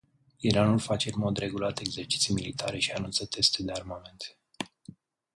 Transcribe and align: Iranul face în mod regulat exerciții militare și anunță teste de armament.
Iranul 0.39 0.79
face 0.79 1.09
în 1.13 1.19
mod 1.19 1.37
regulat 1.37 1.79
exerciții 1.79 2.33
militare 2.33 2.77
și 2.79 2.91
anunță 2.91 3.25
teste 3.25 3.63
de 3.63 3.71
armament. 3.71 4.37